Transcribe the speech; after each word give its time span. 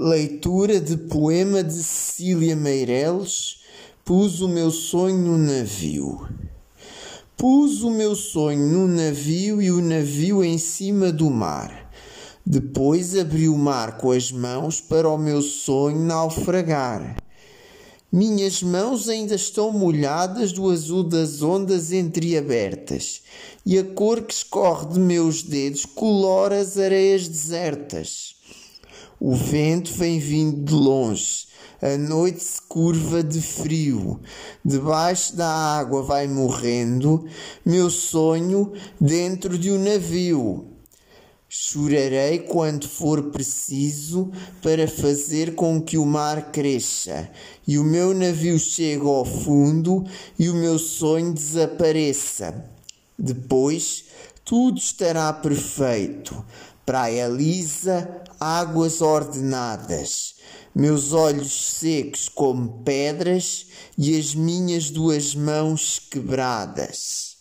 Leitura 0.00 0.80
de 0.80 0.96
poema 0.96 1.62
de 1.62 1.74
Cecília 1.74 2.56
Meireles. 2.56 3.58
Pus 4.02 4.40
o 4.40 4.48
meu 4.48 4.70
sonho 4.70 5.18
no 5.18 5.36
navio. 5.36 6.26
Pus 7.36 7.82
o 7.82 7.90
meu 7.90 8.16
sonho 8.16 8.66
no 8.66 8.88
navio 8.88 9.60
e 9.60 9.70
o 9.70 9.82
navio 9.82 10.42
em 10.42 10.56
cima 10.56 11.12
do 11.12 11.28
mar. 11.28 11.92
Depois 12.44 13.14
abri 13.14 13.50
o 13.50 13.58
mar 13.58 13.98
com 13.98 14.12
as 14.12 14.32
mãos 14.32 14.80
para 14.80 15.06
o 15.10 15.18
meu 15.18 15.42
sonho 15.42 15.98
naufragar. 15.98 17.16
Minhas 18.10 18.62
mãos 18.62 19.10
ainda 19.10 19.34
estão 19.34 19.72
molhadas 19.72 20.52
do 20.52 20.70
azul 20.70 21.04
das 21.04 21.42
ondas 21.42 21.92
entreabertas, 21.92 23.22
e 23.64 23.78
a 23.78 23.84
cor 23.84 24.22
que 24.22 24.32
escorre 24.32 24.94
de 24.94 24.98
meus 24.98 25.42
dedos 25.42 25.84
colora 25.84 26.58
as 26.58 26.78
areias 26.78 27.28
desertas. 27.28 28.36
O 29.24 29.36
vento 29.36 29.94
vem 29.94 30.18
vindo 30.18 30.64
de 30.64 30.74
longe, 30.74 31.46
a 31.80 31.96
noite 31.96 32.42
se 32.42 32.60
curva 32.62 33.22
de 33.22 33.40
frio, 33.40 34.18
debaixo 34.64 35.36
da 35.36 35.46
água 35.46 36.02
vai 36.02 36.26
morrendo 36.26 37.24
meu 37.64 37.88
sonho 37.88 38.72
dentro 39.00 39.56
de 39.56 39.70
um 39.70 39.78
navio. 39.78 40.66
Chorarei 41.48 42.40
quando 42.40 42.88
for 42.88 43.30
preciso 43.30 44.28
para 44.60 44.88
fazer 44.88 45.54
com 45.54 45.80
que 45.80 45.96
o 45.96 46.04
mar 46.04 46.50
cresça 46.50 47.30
e 47.64 47.78
o 47.78 47.84
meu 47.84 48.12
navio 48.12 48.58
chegue 48.58 49.06
ao 49.06 49.24
fundo 49.24 50.02
e 50.36 50.50
o 50.50 50.54
meu 50.54 50.80
sonho 50.80 51.32
desapareça. 51.32 52.64
Depois 53.16 54.06
tudo 54.44 54.78
estará 54.78 55.32
perfeito 55.32 56.44
praia 56.84 57.28
lisa, 57.28 58.22
águas 58.38 59.00
ordenadas, 59.00 60.34
meus 60.74 61.12
olhos 61.12 61.76
secos 61.76 62.28
como 62.28 62.82
pedras 62.82 63.66
e 63.96 64.18
as 64.18 64.34
minhas 64.34 64.90
duas 64.90 65.34
mãos 65.34 66.00
quebradas. 66.10 67.31